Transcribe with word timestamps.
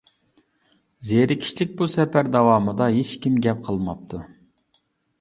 زېرىكىشلىك 1.09 1.77
بۇ 1.83 1.89
سەپەر 1.97 2.33
داۋامىدا 2.39 2.91
ھېچكىم 2.99 3.39
گەپ 3.47 3.65
قىلماپتۇ. 3.71 4.27